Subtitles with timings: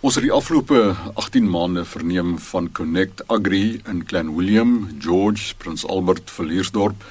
[0.00, 5.82] Ons het die afgelope 18 maande verneem van Connect Agri in Klein Willem, George, Prins
[5.84, 7.02] Albert, Villiersdorp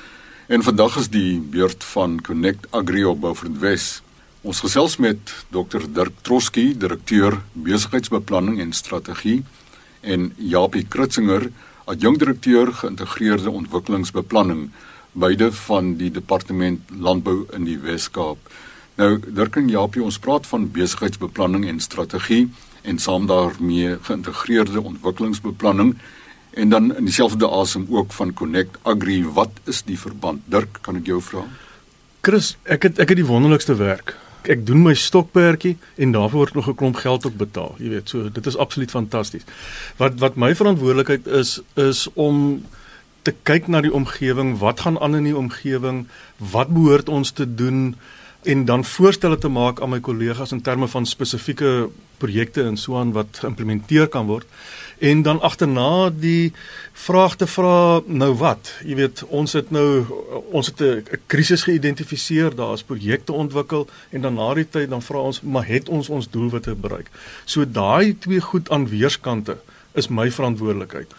[0.50, 4.02] en vandag is die beurt van Connect Agri op Beaufort Wes.
[4.42, 5.22] Ons gesels met
[5.54, 9.44] Dr Dirk Troski, direkteur besigheidsbeplanning en strategie
[10.02, 11.52] en Japie Kritzinger,
[11.86, 14.72] adjunkdirekteur geïntegreerde ontwikkelingsbeplanning
[15.14, 18.42] beide van die departement landbou in die Wes-Kaap.
[18.98, 22.48] Nou Dirk en Japie, ons praat van besigheidsbeplanning en strategie
[22.82, 25.98] en saam daarmee geïntegreerde ontwikkelingsbeplanning
[26.50, 29.24] en dan in dieselfde asem ook van Connect Agri.
[29.26, 30.42] Wat is die verband?
[30.46, 31.46] Dirk, kan ek jou vra?
[32.26, 34.16] Chris, ek het ek het die wonderlikste werk.
[34.50, 37.76] Ek doen my stokperdjie en daarvoor word nog 'n klomp geld ook betaal.
[37.78, 39.46] Jy weet, so dit is absoluut fantasties.
[39.98, 42.66] Wat wat my verantwoordelikheid is is om
[43.22, 47.56] te kyk na die omgewing, wat gaan aan in die omgewing, wat behoort ons te
[47.56, 47.96] doen?
[48.44, 51.90] En dan voorstelle te maak aan my kollegas in terme van spesifieke
[52.20, 54.48] projekte en so aan wat geïmplementeer kan word.
[55.00, 56.54] En dan agterna die
[56.94, 58.72] vraag te vra nou wat?
[58.84, 60.04] Jy weet ons het nou
[60.52, 65.02] ons het 'n krisis geïdentifiseer daar is projekte ontwikkel en dan na die tyd dan
[65.02, 67.10] vra ons maar het ons ons doelwitte bereik?
[67.46, 69.58] So daai twee goed aan weerskante
[69.94, 71.14] is my verantwoordelikheid.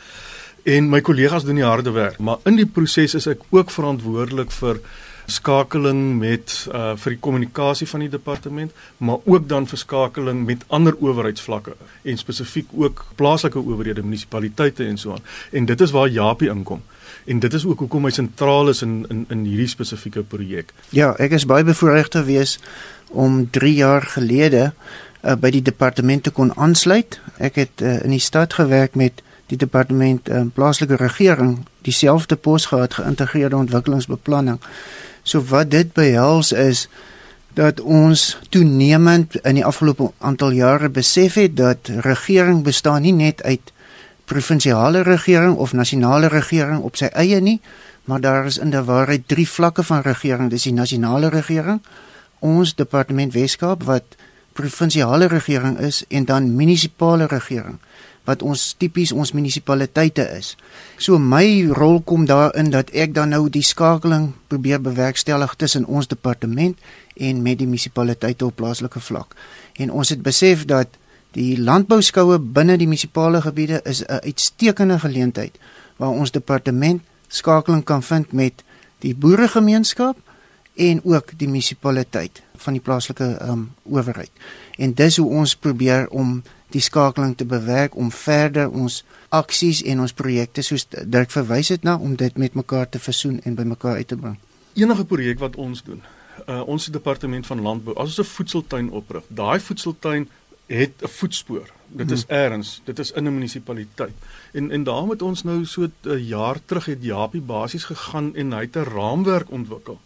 [0.63, 4.51] En my kollegas doen die harde werk maar in die proses is ek ook verantwoordelik
[4.51, 4.81] vir
[5.31, 10.97] skakeling met uh vir die kommunikasie van die departement, maar ook dan verskakeling met ander
[10.99, 15.25] owerheidsvlakke en spesifiek ook plaaslike owerhede, munisipaliteite en so aan.
[15.53, 16.83] En dit is waar Japie inkom.
[17.25, 20.73] En dit is ook hoekom hy sentraal is in in in hierdie spesifieke projek.
[20.91, 22.59] Ja, ek is baie bevoorreg te wees
[23.11, 24.73] om 3 jaar gelede
[25.23, 27.21] uh, by die departement te kon aansluit.
[27.39, 32.67] Ek het uh, in die stad gewerk met die departement uh, plaaslike regering dieselfde pos
[32.71, 34.61] gehad geïntegreerde ontwikkelingsbeplanning.
[35.23, 36.89] So wat dit behels is
[37.55, 43.43] dat ons toenemend in die afgelope aantal jare besef het dat regering bestaan nie net
[43.43, 43.73] uit
[44.25, 47.61] provinsiale regering of nasionale regering op sy eie nie,
[48.05, 50.51] maar daar is in die waarheid drie vlakke van regering.
[50.51, 51.83] Dis die nasionale regering,
[52.39, 54.17] ons departement Weskaap wat
[54.53, 57.79] provinsiale regering is en dan munisipale regering
[58.25, 60.55] wat ons tipies ons munisipaliteite is.
[60.99, 66.09] So my rol kom daarin dat ek dan nou die skakeling probeer bewerkstellig tussen ons
[66.11, 66.79] departement
[67.17, 69.37] en met die munisipaliteite op plaaslike vlak.
[69.77, 70.89] En ons het besef dat
[71.37, 75.59] die landbouskoue binne die munisipale gebiede is 'n uitstekende geleentheid
[75.97, 78.63] waar ons departement skakeling kan vind met
[78.99, 80.17] die boeregemeenskap
[80.75, 84.31] en ook die munisipaliteit van die plaaslike um, owerheid.
[84.77, 86.43] En dis hoe ons probeer om
[86.73, 91.83] die skakeling te bewerk om verder ons aksies en ons projekte soos Dirk verwys het
[91.83, 94.39] na om dit met mekaar te versoen en bymekaar uit te bring.
[94.75, 96.03] Enige projek wat ons doen,
[96.47, 100.29] uh, ons departement van landbou, as ons 'n voedseltuin oprig, daai voedseltuin
[100.67, 101.71] het 'n voetspoor.
[101.87, 102.37] Dit is hmm.
[102.37, 104.15] erns, dit is in 'n munisipaliteit.
[104.53, 108.53] En en daarom het ons nou so 'n jaar terug het Japie basies gegaan en
[108.53, 110.01] hy het 'n raamwerk ontwikkel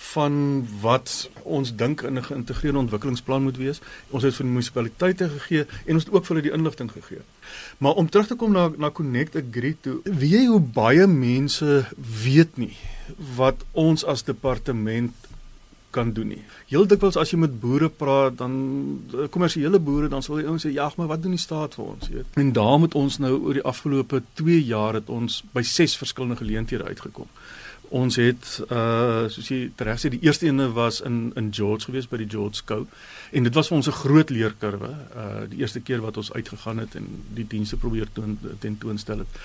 [0.00, 3.80] van wat ons dink in 'n geïntegreerde ontwikkelingsplan moet wees.
[4.10, 7.22] Ons het vir die munisipaliteite gegee en ons het ook vir hulle die inligting gegee.
[7.78, 11.84] Maar om terug te kom na na Connect Agree toe, weet jy hoe baie mense
[12.22, 12.76] weet nie
[13.36, 15.12] wat ons as departement
[15.90, 16.42] kan doen nie.
[16.70, 18.52] Heel dikwels as jy met boere praat, dan
[19.30, 22.08] kommersiële boere, dan sal die ouens sê, "Ja, maar wat doen die staat vir ons?"
[22.08, 22.24] weet.
[22.34, 26.36] En daar moet ons nou oor die afgelope 2 jaar het ons by 6 verskillende
[26.36, 27.26] geleenthede uitgekom.
[27.90, 32.06] Ons het uh soos jy reg sê die eerste ene was in in George gewees
[32.10, 32.84] by die George Skou
[33.34, 36.78] en dit was vir ons 'n groot leerkurwe uh die eerste keer wat ons uitgegaan
[36.78, 39.40] het en die dienste probeer toon tentoonstel het.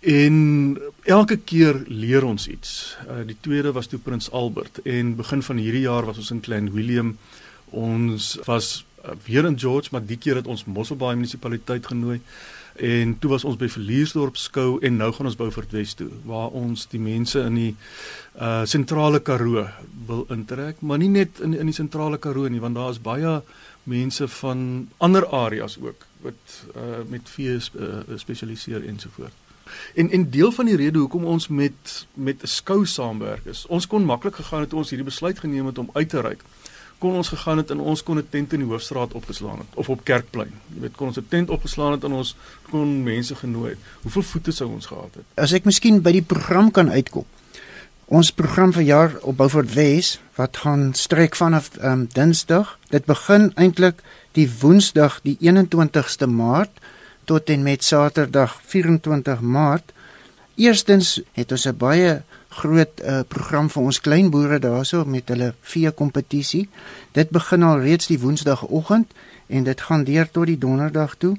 [0.00, 2.96] En elke keer leer ons iets.
[3.06, 6.40] Uh die tweede was toe Prins Albert en begin van hierdie jaar was ons in
[6.40, 7.18] Klein Willem.
[7.70, 12.20] Ons was uh, weer in George, maar die keer het ons Mosselbaai munisipaliteit genooi.
[12.78, 16.52] En toe was ons by Verliersdorp skou en nou gaan ons Beaufort Wes toe waar
[16.54, 17.72] ons die mense in die
[18.38, 19.64] uh sentrale Karoo
[20.06, 23.40] wil intrek, maar nie net in in die sentrale Karoo nie, want daar is baie
[23.82, 24.62] mense van
[25.02, 29.34] ander areas ook wat uh met vee uh, spesialiseer ensovoorts.
[29.94, 33.86] En en deel van die rede hoekom ons met met 'n skou saamwerk is, ons
[33.86, 36.44] kon maklik gegaan het toe ons hierdie besluit geneem het om uit te reik
[36.98, 39.88] kon ons gegaan het en ons kon 'n tent in die hoofstraat opgeslaan het of
[39.88, 40.52] op Kerkplein.
[40.74, 42.36] Jy weet, kon ons 'n tent opgeslaan het en ons
[42.70, 43.78] kon mense genooi het.
[44.02, 45.24] Hoeveel voete sou ons gehad het?
[45.34, 47.24] As ek miskien by die program kan uitkom.
[48.08, 52.78] Ons program vir jaar op Beaufort Wes wat gaan strek vanaf um, Dinsdag.
[52.88, 54.02] Dit begin eintlik
[54.32, 56.70] die Woensdag die 21ste Maart
[57.24, 59.92] tot en met Saterdag 24 Maart
[60.58, 65.90] Eerstens het ons 'n baie groot uh, program vir ons kleinboere daarso met hulle vee
[65.90, 66.68] kompetisie.
[67.12, 69.12] Dit begin al reeds die woensdagoggend
[69.46, 71.36] en dit gaan deur tot die donderdag toe.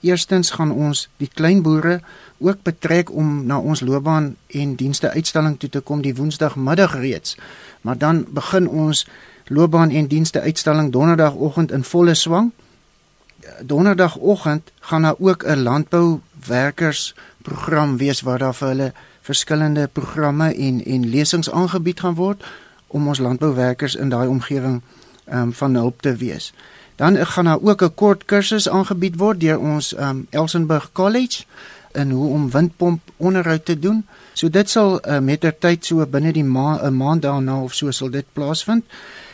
[0.00, 2.00] Eerstens gaan ons die kleinboere
[2.38, 7.36] ook betrek om na ons loopbaan en dienste uitstalling toe te kom die woensdagmiddag reeds.
[7.80, 9.06] Maar dan begin ons
[9.46, 12.50] loopbaan en dienste uitstalling donderdagoggend in volle swang.
[13.60, 20.84] Donderdagoggend gaan daar ook 'n landbouwerkers program wees waar daar vir hulle verskillende programme en
[20.84, 22.44] en lesings aangebied gaan word
[22.86, 24.82] om ons landbouwerkers in daai omgewing
[25.24, 26.52] ehm um, van hulp te wees.
[26.96, 31.44] Dan gaan daar ook 'n kort kursus aangebied word deur ons ehm um, Elsenburg College
[31.92, 34.06] in hoe om windpomp onderhoud te doen.
[34.32, 37.74] So dit sal uh, met ter tyd so binne die ma 'n maand daarna of
[37.74, 38.84] so sal dit plaasvind.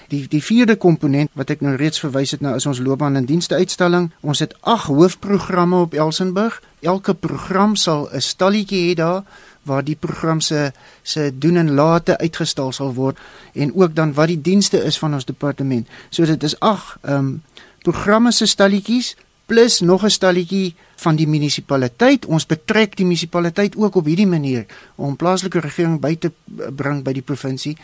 [0.08, 3.26] Die die vierde komponent wat ek nou reeds verwys het nou is ons loopbaan en
[3.26, 4.10] dienste uitstalling.
[4.20, 6.60] Ons het 8 hoofprogramme op Elsenburg.
[6.80, 9.24] Elke program sal 'n stalletjie hê daar
[9.62, 10.72] waar die program se
[11.02, 13.18] se doen en late uitgestal sal word
[13.52, 15.88] en ook dan wat die dienste is van ons departement.
[16.10, 17.42] So dit is 8 ehm um,
[17.82, 19.16] programme se stalletjies
[19.46, 22.26] plus nog 'n stalletjie van die munisipaliteit.
[22.26, 26.32] Ons betrek die munisipaliteit ook op hierdie manier om plaaslike regering by te
[26.76, 27.76] bring by die provinsie.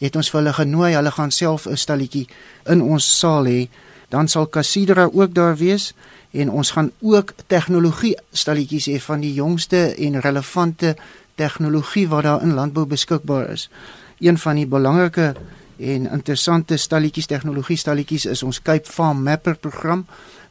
[0.00, 2.26] Het ons vir hulle genooi, hulle gaan self 'n stalletjie
[2.66, 3.68] in ons saal hê.
[4.08, 5.94] Dan sal Casidra ook daar wees
[6.30, 10.96] en ons gaan ook tegnologie stalletjies hê van die jongste en relevante
[11.34, 13.70] tegnologie wat daar in landbou beskikbaar is.
[14.18, 15.34] Een van die belangrike
[15.78, 20.06] en interessante stalletjies tegnologie stalletjies is ons Cape Farm Mapper program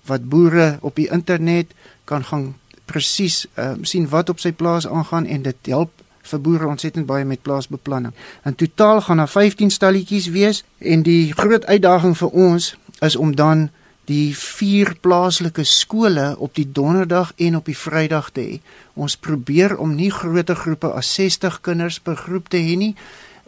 [0.05, 1.73] wat boere op die internet
[2.09, 2.55] kan gaan
[2.89, 5.91] presies uh, sien wat op sy plaas aangaan en dit help
[6.21, 8.13] vir boere ontsettend baie met plaasbeplanning.
[8.45, 13.35] In totaal gaan daar 15 stalletjies wees en die groot uitdaging vir ons is om
[13.35, 13.69] dan
[14.09, 18.59] die vier plaaslike skole op die donderdag en op die vrydag te hê.
[18.93, 22.95] Ons probeer om nie groter groepe as 60 kinders per groep te hê nie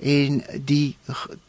[0.01, 0.97] en die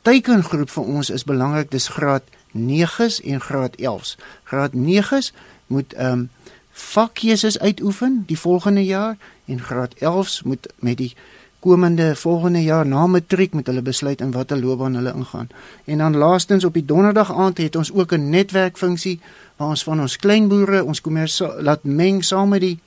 [0.05, 4.17] teikengroep vir ons is belangrik dis graad 9s en graad 11s.
[4.45, 5.33] Graad 9s
[5.73, 6.31] moet ehm um,
[6.73, 11.15] vakkeuses uitoefen die volgende jaar en graad 11s moet met die
[11.63, 15.49] komende volgende jaar na matriek met hulle besluit in watter loopbaan hulle ingaan.
[15.85, 19.21] En dan laastens op die donderdag aand het ons ook 'n netwerkfunksie
[19.57, 22.79] waar ons van ons kleinboere, ons kommersie laat meng saam met die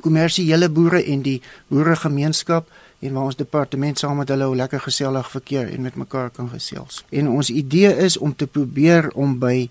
[0.00, 5.68] kommersiële boere en die boeregemeenskap en waar ons departement saam met hulle lekker gesellig verkeer
[5.72, 7.04] en met mekaar kan gesels.
[7.08, 9.68] En ons idee is om te probeer om by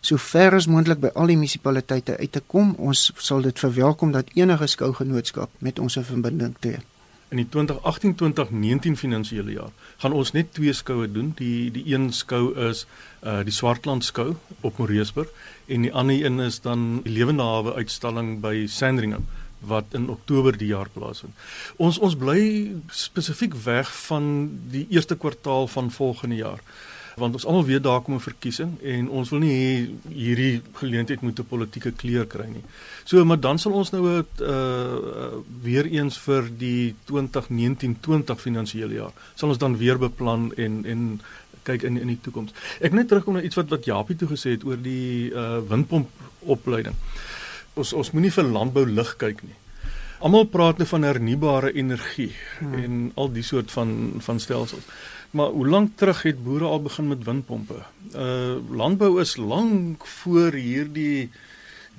[0.00, 2.74] so ver as moontlik by al die munisipaliteite uit te kom.
[2.78, 6.80] Ons sal dit verwelkom dat enige skougenootskap met ons 'n verbinding tree.
[7.28, 11.32] In die 2018-2019 finansiële jaar gaan ons net twee skoue doen.
[11.36, 12.86] Die die een skou is
[13.22, 15.28] uh die Swartland skou op Moreesburg
[15.66, 19.26] en die ander een is dan die Lewende Hawe uitstalling by Sandringham
[19.60, 21.34] wat in Oktober die jaar plaasvind.
[21.76, 26.62] Ons ons bly spesifiek weg van die eerste kwartaal van volgende jaar
[27.18, 29.72] want ons almal weet daar kom 'n verkiesing en ons wil nie hê
[30.14, 32.64] hierdie geleentheid moet 'n politieke kleur kry nie.
[33.04, 39.12] So maar dan sal ons nou 'n uh, weer eens vir die 2019-20 finansiële jaar
[39.34, 41.20] sal ons dan weer beplan en en
[41.62, 42.52] kyk in in die toekoms.
[42.80, 46.08] Ek net terugkom na iets wat wat Japie toe gesê het oor die uh, windpomp
[46.40, 46.94] opleiding
[47.78, 49.56] ons ons moenie vir landbou lig kyk nie.
[50.18, 52.74] Almal praat nou van hernubare energie hmm.
[52.74, 54.86] en al die soort van van stelsels.
[55.30, 57.82] Maar hoe lank terug het boere al begin met windpompe?
[58.14, 61.30] Uh landbou is lank voor hierdie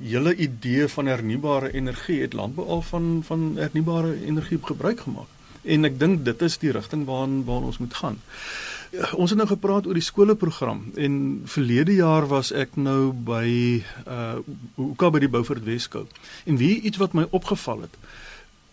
[0.02, 5.32] hele idee van hernubare energie het landbou al van van hernubare energie gebruik gemaak.
[5.64, 8.20] En ek dink dit is die rigting waarna waar ons moet gaan.
[8.20, 8.79] Ja,
[9.14, 14.40] ons het nou gepraat oor die skoolprogram en verlede jaar was ek nou by uh
[14.80, 16.06] Hoeka by die Beaufort Weskou.
[16.46, 17.98] En wie iets wat my opgeval het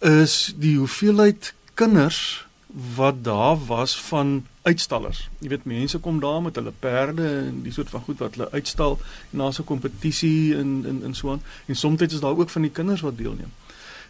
[0.07, 2.47] is die hoeveelheid kinders
[2.97, 5.29] wat daar was van uitstallers.
[5.41, 8.51] Jy weet mense kom daar met hulle perde en die soort van goed wat hulle
[8.53, 8.99] uitstal
[9.33, 12.63] en daar's 'n kompetisie in in in so aan en soms is daar ook van
[12.63, 13.53] die kinders wat deelneem.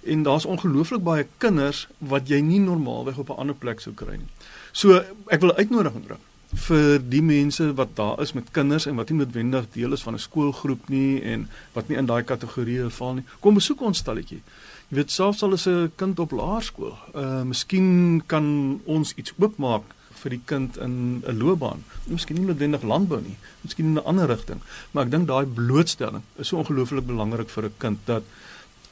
[0.05, 4.15] En daar's ongelooflik baie kinders wat jy nie normaalweg op 'n ander plek sou kry
[4.15, 4.31] nie.
[4.77, 4.99] So
[5.33, 6.25] ek wil uitnodiging bring
[6.67, 10.15] vir die mense wat daar is met kinders en wat nie noodwendig deel is van
[10.15, 13.25] 'n skoolgroep nie en wat nie in daai kategorieë val nie.
[13.41, 14.43] Kom besoek ons stalletjie.
[14.91, 19.83] Jy weet selfs al is 'n kind op laerskool, uh miskien kan ons iets oopmaak
[20.23, 21.85] vir die kind in 'n loopbaan.
[22.07, 24.61] Miskien nie noodwendig landbou nie, miskien in 'n ander rigting,
[24.93, 28.23] maar ek dink daai blootstelling is so ongelooflik belangrik vir 'n kind dat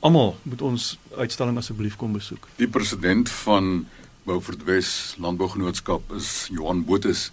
[0.00, 2.48] almal moet ons uitstalling asseblief kom besoek.
[2.56, 3.86] Die president van
[4.24, 7.32] Beaufort Wes Landbougenootskap is Johan Botus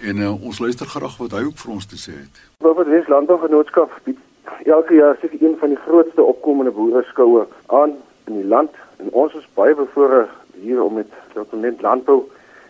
[0.00, 2.44] en uh, ons luister graag wat hy ook vir ons te sê het.
[2.64, 4.18] Beaufort Wes Landbougenootskap bied
[4.64, 9.34] elke jaar seker een van die grootste opkomende boereskoue aan in die land En ons
[9.34, 12.18] is baie bevoorreg hier om met Departement Landbou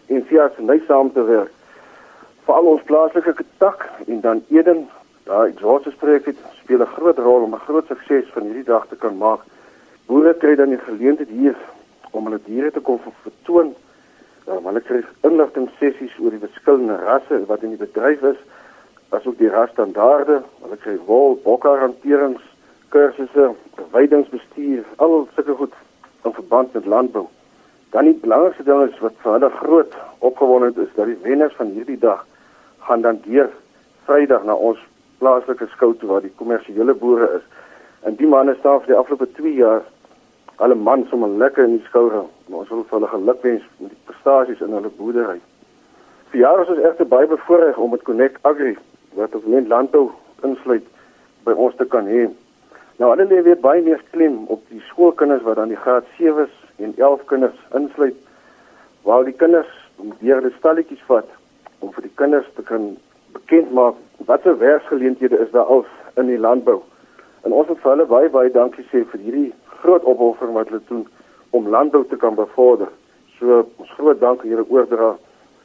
[0.06, 1.50] en Fiat se nuus saam te werk.
[2.46, 4.84] Veral ons plaaslike tak en dan Eden,
[5.26, 8.86] daai exhaust projek het speel 'n groot rol om 'n groot sukses van hierdie dag
[8.88, 9.40] te kan maak.
[10.06, 11.56] Boere kry dan die geleentheid hier
[12.10, 13.74] om hulle diere te kom vertoon.
[14.46, 18.40] Um, hulle kry inligting sessies oor die verskillende rasse wat in die bedryf is,
[19.16, 20.40] asook die rasstandaarde.
[20.64, 22.42] Hulle kry wol, bokke hanterings,
[22.94, 23.52] kursusse,
[23.94, 25.76] weidingsbestuur, al sulke goed
[26.24, 27.28] in verband met landbou.
[27.90, 31.72] Dan die belangrikste ding is wat vir hulle groot opgewonde is dat die wenners van
[31.74, 32.26] hierdie dag
[32.86, 33.50] gaan dan deur
[34.06, 34.78] Vrydag na ons
[35.20, 37.46] plaaslike skou toe waar die kommersiële boere is.
[38.08, 39.82] En die manne staan vir die afgelope 2 jaar
[40.60, 42.26] alle man sommer lekker in die skouer.
[42.52, 45.38] Ons wil vir hulle geluk wens met die prestasies in hulle boerdery.
[46.32, 48.74] Vir jare is ons egter baie bevoorreg om met Connect Agri
[49.16, 50.10] wat op net landbou
[50.46, 50.84] insluit
[51.48, 52.26] by ons te kan hê.
[53.00, 56.52] Nou hulle lê weer baie meer klem op die skoolkinders wat dan die graad 7s
[56.84, 58.20] en 11 kinders insluit
[59.08, 59.72] waar die kinders
[60.20, 61.32] deur die stalletjies vat
[61.80, 62.92] om vir die kinders te kan
[63.32, 63.96] bekend maak
[64.28, 65.86] watter werksgeleenthede is daar al
[66.20, 66.82] in die landbou.
[67.48, 69.50] En ons wil vir hulle baie baie dankie sê vir hierdie
[69.82, 71.06] groot opoffering wat hulle doen
[71.50, 72.88] om landbou te kan bevorder.
[73.38, 75.14] So ons groot dank julle oordra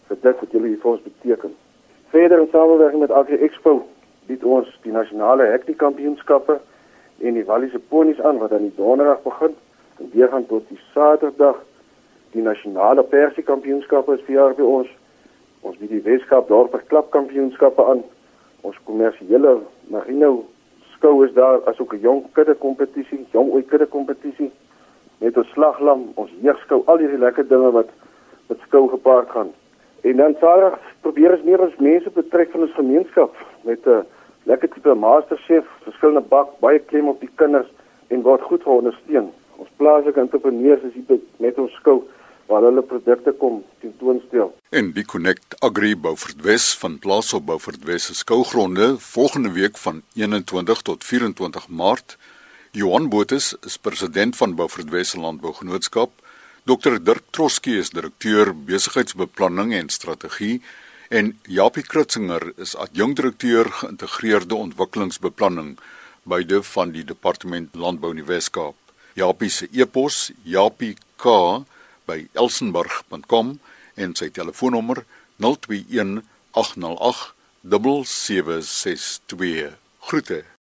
[0.08, 1.54] vir dit wat julle hier vir ons beteken.
[2.14, 3.82] Verder in samewerking met Agri Expo
[4.30, 6.60] bied ons die nasionale hektie kampioenskappe
[7.22, 9.56] en die Walliese ponies aan wat aan die donderdag begin
[10.00, 11.62] en weer gaan tot die Saterdag.
[12.36, 14.90] Die nasionale persie kampioenskappe is vir jaar by ons.
[15.62, 18.04] Ons bied die Weskaap dorper klapkampioenskappe aan.
[18.68, 19.60] Ons kommersiële
[19.94, 20.44] Marino
[20.96, 24.52] skou is daar asook 'n jong kudde kompetisie, jong ooi kudde kompetisie
[25.18, 27.90] met ons slaglam, ons jeugskou, al hierdie lekker dinge wat
[28.48, 29.52] met skou gepaard gaan.
[30.02, 34.06] En dan Saterdag probeer ons meer as mense betrek van ons gemeenskap met 'n
[34.44, 37.68] lekker tipe masterchef, verskillende bak, baie klem op die kinders
[38.08, 39.32] en word goed geondersteun.
[39.58, 42.04] Ons plaaslike entrepreneurs is hier met ons skou
[42.46, 44.52] waar hulle produkte kom tentoonstel.
[44.70, 49.78] En die Connect Agri Beaufort Wes van plaas op Beaufort Wes se skougronde volgende week
[49.78, 52.18] van 21 tot 24 Maart.
[52.72, 56.12] Johan Botus is president van Beaufort Wes Landbougenootskap.
[56.64, 60.62] Dr Dirk Troskie is direkteur besigheidsbeplanning en strategie
[61.10, 65.76] en Japie Kritzinger is adjunkdirekteur geïntegreerde ontwikkelingsbeplanning
[66.24, 68.76] beide van die departement landbou in die Wes-Kaap.
[69.14, 70.32] Japie se e-pos
[72.06, 73.60] japie.k@elsenburg.com
[73.96, 75.06] en sy telefoonnommer
[75.38, 77.34] 021 808
[78.06, 79.78] 7762.
[80.00, 80.46] Groete.